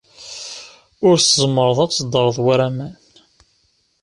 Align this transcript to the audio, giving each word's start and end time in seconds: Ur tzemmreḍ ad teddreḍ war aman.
Ur 1.07 1.15
tzemmreḍ 1.19 1.77
ad 1.85 1.91
teddreḍ 1.91 2.37
war 2.45 2.59
aman. 2.67 2.95